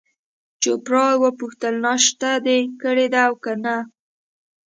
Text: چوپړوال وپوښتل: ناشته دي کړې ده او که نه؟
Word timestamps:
چوپړوال 0.61 1.15
وپوښتل: 1.19 1.73
ناشته 1.85 2.29
دي 2.45 2.59
کړې 2.81 3.07
ده 3.13 3.21
او 3.27 3.33
که 3.43 3.53
نه؟ 3.63 3.75